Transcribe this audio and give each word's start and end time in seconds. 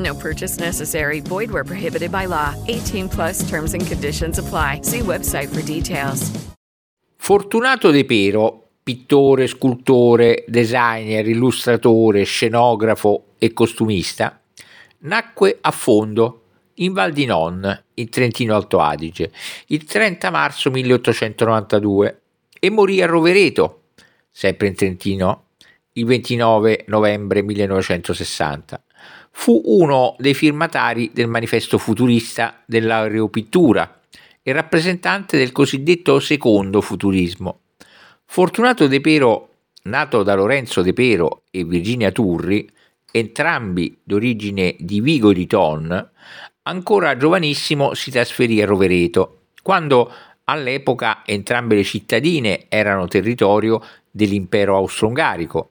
No 0.00 0.14
purchase 0.14 0.58
necessary. 0.58 1.20
Void 1.20 1.50
where 1.50 1.64
prohibited 1.64 2.10
by 2.10 2.26
law. 2.26 2.54
18 2.66 3.08
plus 3.08 3.48
terms 3.48 3.74
and 3.74 3.86
conditions 3.86 4.38
apply. 4.38 4.80
See 4.82 5.00
website 5.00 5.48
for 5.48 5.62
details. 5.62 6.30
Fortunato 7.16 7.90
De 7.90 8.04
Pero, 8.06 8.68
pittore, 8.82 9.46
scultore, 9.46 10.44
designer, 10.48 11.28
illustratore, 11.28 12.24
scenografo 12.24 13.34
e 13.38 13.52
costumista, 13.52 14.40
nacque 15.00 15.58
a 15.60 15.70
Fondo, 15.70 16.44
in 16.76 16.92
Val 16.92 17.12
di 17.12 17.26
Non, 17.26 17.84
in 17.94 18.08
Trentino 18.08 18.54
Alto 18.54 18.80
Adige, 18.80 19.30
il 19.66 19.84
30 19.84 20.30
marzo 20.30 20.70
1892 20.70 22.20
e 22.58 22.70
morì 22.70 23.02
a 23.02 23.06
Rovereto, 23.06 23.82
sempre 24.30 24.68
in 24.68 24.74
Trentino, 24.74 25.44
il 25.94 26.04
29 26.04 26.84
novembre 26.86 27.42
1960. 27.42 28.82
Fu 29.32 29.60
uno 29.64 30.14
dei 30.18 30.34
firmatari 30.34 31.10
del 31.12 31.26
manifesto 31.26 31.78
futurista 31.78 32.62
dell'aeropittura 32.64 34.00
e 34.42 34.52
rappresentante 34.52 35.36
del 35.36 35.52
cosiddetto 35.52 36.20
secondo 36.20 36.80
futurismo. 36.80 37.60
Fortunato 38.24 38.86
De 38.86 39.00
Pero, 39.00 39.48
nato 39.84 40.22
da 40.22 40.34
Lorenzo 40.34 40.82
De 40.82 40.92
Pero 40.92 41.42
e 41.50 41.64
Virginia 41.64 42.12
Turri, 42.12 42.68
entrambi 43.10 43.98
d'origine 44.02 44.76
di 44.78 45.00
Vigo 45.00 45.32
di 45.32 45.46
Ton, 45.46 46.10
ancora 46.62 47.16
giovanissimo 47.16 47.94
si 47.94 48.10
trasferì 48.10 48.62
a 48.62 48.66
Rovereto, 48.66 49.46
quando 49.62 50.12
all'epoca 50.44 51.22
entrambe 51.24 51.74
le 51.74 51.84
cittadine 51.84 52.66
erano 52.68 53.08
territorio 53.08 53.82
dell'impero 54.10 54.76
austro-ungarico, 54.76 55.70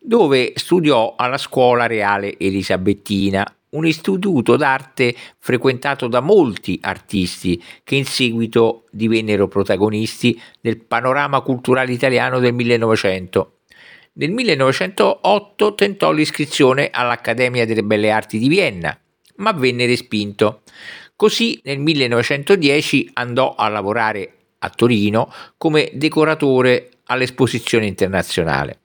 dove 0.00 0.52
studiò 0.56 1.14
alla 1.16 1.36
scuola 1.36 1.86
reale 1.86 2.36
elisabettina, 2.38 3.44
un 3.70 3.86
istituto 3.86 4.56
d'arte 4.56 5.14
frequentato 5.38 6.08
da 6.08 6.20
molti 6.20 6.78
artisti 6.82 7.62
che 7.84 7.94
in 7.94 8.04
seguito 8.04 8.86
divennero 8.90 9.46
protagonisti 9.46 10.40
del 10.60 10.78
panorama 10.78 11.40
culturale 11.42 11.92
italiano 11.92 12.40
del 12.40 12.54
1900. 12.54 13.58
Nel 14.14 14.32
1908 14.32 15.74
tentò 15.74 16.10
l'iscrizione 16.10 16.90
all'Accademia 16.90 17.64
delle 17.64 17.84
Belle 17.84 18.10
Arti 18.10 18.38
di 18.38 18.48
Vienna, 18.48 18.98
ma 19.36 19.52
venne 19.52 19.86
respinto. 19.86 20.62
Così 21.14 21.60
nel 21.64 21.78
1910 21.78 23.10
andò 23.14 23.54
a 23.54 23.68
lavorare 23.68 24.32
a 24.58 24.70
Torino 24.70 25.32
come 25.56 25.90
decoratore 25.92 26.88
all'esposizione 27.04 27.86
internazionale. 27.86 28.78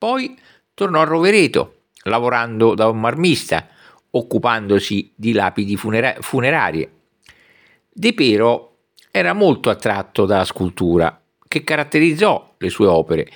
Poi 0.00 0.34
tornò 0.72 1.02
a 1.02 1.04
Rovereto, 1.04 1.82
lavorando 2.04 2.74
da 2.74 2.88
un 2.88 2.98
marmista, 2.98 3.68
occupandosi 4.12 5.12
di 5.14 5.32
lapidi 5.32 5.76
funera- 5.76 6.16
funerarie. 6.20 6.90
De 7.92 8.14
Pero 8.14 8.76
era 9.10 9.34
molto 9.34 9.68
attratto 9.68 10.24
dalla 10.24 10.46
scultura, 10.46 11.20
che 11.46 11.64
caratterizzò 11.64 12.54
le 12.56 12.70
sue 12.70 12.86
opere, 12.86 13.30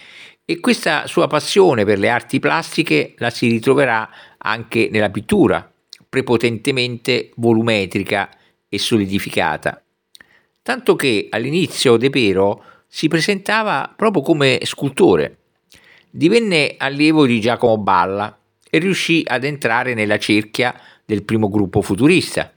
e 0.47 0.59
questa 0.61 1.07
sua 1.07 1.27
passione 1.27 1.85
per 1.85 1.99
le 1.99 2.09
arti 2.09 2.39
plastiche 2.39 3.13
la 3.19 3.29
si 3.29 3.47
ritroverà 3.47 4.09
anche 4.39 4.89
nella 4.91 5.11
pittura, 5.11 5.71
prepotentemente 6.09 7.33
volumetrica 7.37 8.31
e 8.71 8.79
solidificata. 8.79 9.83
Tanto 10.63 10.97
che 10.97 11.27
all'inizio 11.29 11.99
De 11.99 12.09
Pero 12.09 12.65
si 12.89 13.07
presentava 13.09 13.93
proprio 13.95 14.23
come 14.23 14.61
scultore. 14.63 15.41
Divenne 16.17 16.77
allievo 16.79 17.27
di 17.27 17.41
Giacomo 17.41 17.77
Balla 17.77 18.39
e 18.71 18.79
riuscì 18.79 19.25
ad 19.27 19.43
entrare 19.43 19.95
nella 19.95 20.17
cerchia 20.17 20.73
del 21.05 21.25
primo 21.25 21.49
gruppo 21.49 21.83
futurista. 21.83 22.53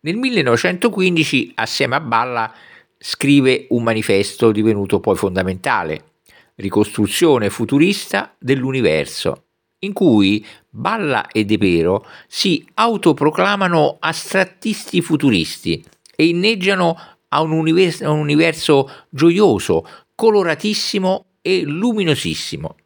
Nel 0.00 0.16
1915, 0.16 1.52
assieme 1.54 1.94
a 1.94 2.00
Balla, 2.00 2.52
scrive 2.98 3.66
un 3.68 3.84
manifesto 3.84 4.50
divenuto 4.50 4.98
poi 4.98 5.14
fondamentale, 5.14 6.14
Ricostruzione 6.56 7.48
futurista 7.48 8.34
dell'universo, 8.40 9.44
in 9.78 9.92
cui 9.92 10.44
Balla 10.68 11.28
e 11.28 11.44
De 11.44 11.58
Pero 11.58 12.04
si 12.26 12.66
autoproclamano 12.74 13.98
astrattisti 14.00 15.00
futuristi 15.00 15.80
e 16.16 16.26
inneggiano 16.26 16.98
a 17.28 17.40
un, 17.40 17.52
univers- 17.52 18.02
a 18.02 18.10
un 18.10 18.18
universo 18.18 18.90
gioioso, 19.10 19.86
coloratissimo 20.16 21.26
e 21.42 21.62
luminosissimo. 21.62 22.76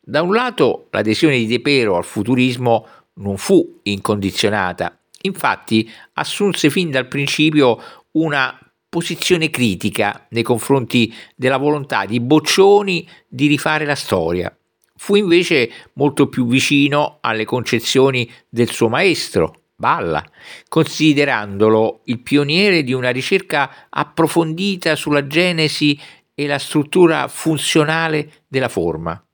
Da 0.00 0.22
un 0.22 0.34
lato 0.34 0.88
l'adesione 0.90 1.38
di 1.38 1.46
De 1.46 1.60
Pero 1.60 1.96
al 1.96 2.04
futurismo 2.04 2.86
non 3.14 3.36
fu 3.36 3.80
incondizionata, 3.84 4.98
infatti 5.22 5.90
assunse 6.14 6.68
fin 6.70 6.90
dal 6.90 7.08
principio 7.08 7.80
una 8.12 8.58
posizione 8.88 9.50
critica 9.50 10.26
nei 10.30 10.42
confronti 10.42 11.12
della 11.34 11.56
volontà 11.56 12.04
di 12.04 12.20
Boccioni 12.20 13.08
di 13.26 13.46
rifare 13.46 13.84
la 13.84 13.94
storia. 13.94 14.56
Fu 14.96 15.16
invece 15.16 15.70
molto 15.94 16.28
più 16.28 16.46
vicino 16.46 17.18
alle 17.20 17.44
concezioni 17.44 18.30
del 18.48 18.70
suo 18.70 18.88
maestro, 18.88 19.62
Balla, 19.76 20.24
considerandolo 20.68 22.02
il 22.04 22.20
pioniere 22.20 22.84
di 22.84 22.92
una 22.92 23.10
ricerca 23.10 23.88
approfondita 23.90 24.94
sulla 24.94 25.26
genesi 25.26 25.98
e 26.34 26.46
la 26.46 26.58
struttura 26.58 27.28
funzionale 27.28 28.44
della 28.48 28.68
forma. 28.68 29.24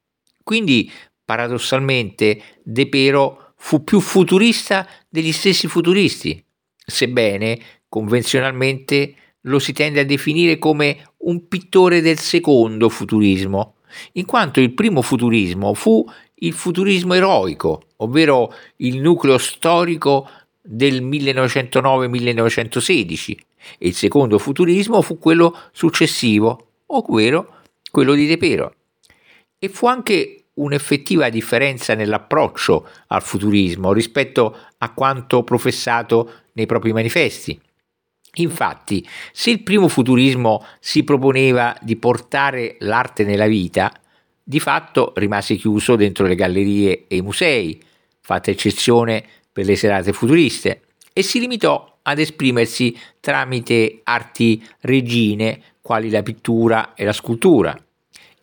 Quindi, 0.43 0.91
paradossalmente, 1.25 2.43
De 2.63 2.89
Pero 2.89 3.53
fu 3.57 3.85
più 3.85 4.01
futurista 4.01 4.87
degli 5.09 5.33
stessi 5.33 5.67
futuristi, 5.67 6.45
sebbene 6.85 7.59
convenzionalmente 7.89 9.15
lo 9.43 9.59
si 9.59 9.73
tende 9.73 10.01
a 10.01 10.05
definire 10.05 10.59
come 10.59 11.15
un 11.19 11.49
pittore 11.49 12.01
del 12.01 12.19
secondo 12.19 12.89
futurismo, 12.89 13.77
in 14.13 14.25
quanto 14.25 14.61
il 14.61 14.73
primo 14.75 15.03
futurismo 15.03 15.75
fu 15.75 16.05
il 16.43 16.53
futurismo 16.53 17.15
eroico, 17.15 17.83
ovvero 17.97 18.55
il 18.77 19.01
nucleo 19.01 19.39
storico 19.39 20.29
del 20.63 21.05
1909-1916, 21.05 23.37
e 23.79 23.89
il 23.89 23.95
secondo 23.95 24.39
futurismo 24.39 25.03
fu 25.03 25.19
quello 25.19 25.55
successivo, 25.73 26.69
ovvero 26.97 27.63
quello 27.91 28.15
di 28.15 28.27
De 28.27 28.37
Pero. 28.37 28.75
E 29.59 29.69
fu 29.69 29.87
anche 29.87 30.47
un'effettiva 30.55 31.29
differenza 31.29 31.95
nell'approccio 31.95 32.89
al 33.09 33.23
futurismo 33.23 33.93
rispetto 33.93 34.57
a 34.79 34.93
quanto 34.93 35.43
professato 35.43 36.33
nei 36.53 36.67
propri 36.67 36.93
manifesti. 36.93 37.61
Infatti, 38.35 39.07
se 39.33 39.51
il 39.51 39.63
primo 39.63 39.89
futurismo 39.89 40.65
si 40.79 41.03
proponeva 41.03 41.77
di 41.81 41.97
portare 41.97 42.77
l'arte 42.81 43.25
nella 43.25 43.47
vita, 43.47 43.93
di 44.43 44.61
fatto 44.61 45.13
rimase 45.17 45.57
chiuso 45.57 45.97
dentro 45.97 46.27
le 46.27 46.37
gallerie 46.37 47.07
e 47.09 47.17
i 47.17 47.23
musei, 47.23 47.83
fatta 48.21 48.51
eccezione 48.51 49.25
per 49.53 49.65
le 49.65 49.75
serate 49.75 50.13
futuriste, 50.13 50.83
e 51.13 51.23
si 51.23 51.41
limitò 51.41 51.90
ad 52.11 52.19
esprimersi 52.19 52.97
tramite 53.21 54.01
arti 54.05 54.63
regine 54.81 55.63
quali 55.81 56.11
la 56.11 56.23
pittura 56.23 56.95
e 56.95 57.05
la 57.05 57.13
scultura. 57.13 57.77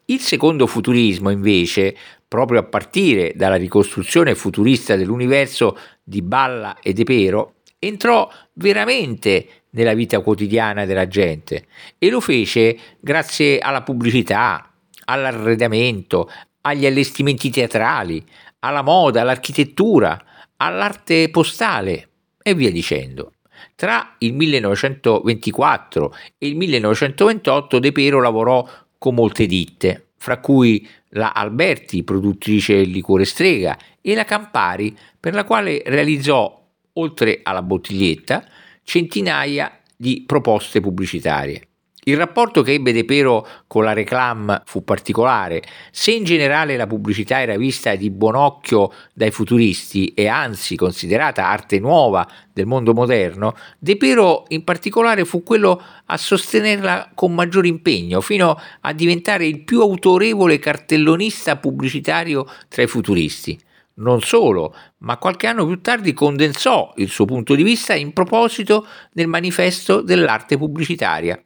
Il 0.06 0.20
secondo 0.20 0.68
futurismo, 0.68 1.30
invece, 1.30 1.96
proprio 2.28 2.60
a 2.60 2.64
partire 2.64 3.34
dalla 3.36 3.56
ricostruzione 3.56 4.36
futurista 4.36 4.96
dell'universo 4.96 5.78
di 6.04 6.22
Balla 6.22 6.80
e 6.82 6.94
De 6.94 7.04
Pero, 7.04 7.56
entrò 7.80 8.30
veramente 8.54 9.48
nella 9.72 9.94
vita 9.94 10.20
quotidiana 10.22 10.86
della 10.86 11.08
gente 11.08 11.68
e 11.98 12.10
lo 12.10 12.20
fece 12.20 12.78
grazie 13.00 13.60
alla 13.60 13.84
pubblicità, 13.84 14.72
all'arredamento, 15.06 16.30
agli 16.62 16.86
allestimenti 16.86 17.50
teatrali, 17.50 18.26
alla 18.60 18.82
moda, 18.82 19.22
all'architettura, 19.22 20.22
all'arte 20.58 21.30
postale 21.30 22.10
e 22.42 22.54
via 22.56 22.72
dicendo. 22.72 23.34
Tra 23.76 24.16
il 24.20 24.34
1924 24.34 26.16
e 26.38 26.48
il 26.48 26.56
1928 26.56 27.80
De 27.80 27.92
Pero 27.92 28.22
lavorò 28.22 28.68
con 28.98 29.16
molte 29.16 29.46
ditte, 29.46 30.10
fra 30.18 30.40
cui 30.40 30.88
la 31.10 31.32
Alberti, 31.32 32.04
produttrice 32.04 32.84
liquore 32.84 33.26
strega, 33.26 33.78
e 34.02 34.16
la 34.16 34.26
Campari, 34.26 34.98
per 35.20 35.34
la 35.34 35.44
quale 35.44 35.82
realizzò, 35.86 36.66
oltre 36.94 37.40
alla 37.44 37.62
bottiglietta, 37.62 38.46
centinaia 38.84 39.80
di 39.96 40.24
proposte 40.26 40.80
pubblicitarie. 40.80 41.67
Il 42.08 42.16
rapporto 42.16 42.62
che 42.62 42.72
ebbe 42.72 42.94
De 42.94 43.04
Pero 43.04 43.46
con 43.68 43.84
la 43.84 43.92
reclam 43.92 44.62
fu 44.64 44.82
particolare. 44.86 45.62
Se 45.92 46.12
in 46.12 46.24
generale 46.24 46.78
la 46.78 46.88
pubblicità 46.88 47.42
era 47.42 47.58
vista 47.58 47.96
di 47.96 48.10
buon 48.10 48.36
occhio 48.36 48.94
dai 49.14 49.30
futuristi 49.30 50.14
e 50.14 50.28
anzi 50.28 50.78
considerata 50.78 51.46
arte 51.46 51.80
nuova 51.82 52.26
del 52.54 52.66
mondo 52.66 52.94
moderno, 52.94 53.56
De 53.78 53.98
Pero 53.98 54.46
in 54.48 54.64
particolare 54.64 55.26
fu 55.26 55.44
quello 55.44 55.84
a 56.06 56.16
sostenerla 56.16 57.12
con 57.14 57.36
maggior 57.36 57.66
impegno, 57.66 58.22
fino 58.22 58.58
a 58.80 58.94
diventare 58.94 59.46
il 59.46 59.66
più 59.66 59.82
autorevole 59.82 60.60
cartellonista 60.60 61.58
pubblicitario 61.58 62.50
tra 62.70 62.84
i 62.84 62.88
futuristi. 62.88 63.60
Non 63.96 64.22
solo, 64.22 64.74
ma 65.00 65.18
qualche 65.18 65.48
anno 65.48 65.66
più 65.66 65.82
tardi 65.82 66.14
condensò 66.14 66.94
il 66.98 67.10
suo 67.10 67.26
punto 67.26 67.54
di 67.54 67.64
vista 67.64 67.96
in 67.96 68.14
proposito 68.14 68.88
nel 69.14 69.28
manifesto 69.28 70.00
dell'arte 70.00 70.58
pubblicitaria. 70.58 71.38